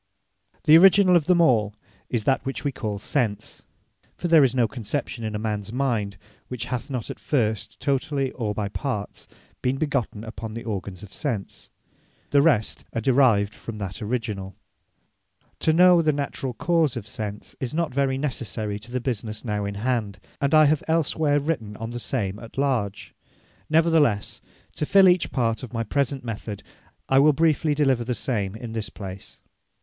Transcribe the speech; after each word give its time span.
The 0.63 0.75
Originall 0.79 1.15
of 1.15 1.27
them 1.27 1.39
all, 1.41 1.75
is 2.09 2.23
that 2.23 2.43
which 2.43 2.63
we 2.63 2.71
call 2.71 2.97
Sense; 2.97 3.61
(For 4.17 4.27
there 4.27 4.43
is 4.43 4.55
no 4.55 4.67
conception 4.67 5.23
in 5.23 5.35
a 5.35 5.37
mans 5.37 5.71
mind, 5.71 6.17
which 6.47 6.65
hath 6.65 6.89
not 6.89 7.11
at 7.11 7.19
first, 7.19 7.79
totally, 7.79 8.31
or 8.31 8.55
by 8.55 8.67
parts, 8.67 9.27
been 9.61 9.77
begotten 9.77 10.23
upon 10.23 10.55
the 10.55 10.63
organs 10.63 11.03
of 11.03 11.13
Sense.) 11.13 11.69
The 12.31 12.41
rest 12.41 12.83
are 12.93 12.99
derived 12.99 13.53
from 13.53 13.77
that 13.77 14.01
originall. 14.01 14.55
To 15.59 15.71
know 15.71 16.01
the 16.01 16.11
naturall 16.13 16.55
cause 16.55 16.97
of 16.97 17.07
Sense, 17.07 17.55
is 17.59 17.71
not 17.71 17.93
very 17.93 18.17
necessary 18.17 18.79
to 18.79 18.91
the 18.91 18.99
business 18.99 19.45
now 19.45 19.65
in 19.65 19.75
hand; 19.75 20.19
and 20.41 20.55
I 20.55 20.65
have 20.65 20.81
els 20.87 21.15
where 21.15 21.39
written 21.39 21.75
of 21.77 21.91
the 21.91 21.99
same 21.99 22.39
at 22.39 22.57
large. 22.57 23.13
Nevertheless, 23.69 24.41
to 24.77 24.87
fill 24.87 25.07
each 25.07 25.31
part 25.31 25.61
of 25.61 25.73
my 25.73 25.83
present 25.83 26.23
method, 26.23 26.63
I 27.07 27.19
will 27.19 27.33
briefly 27.33 27.75
deliver 27.75 28.03
the 28.03 28.15
same 28.15 28.55
in 28.55 28.73
this 28.73 28.89
place. 28.89 29.39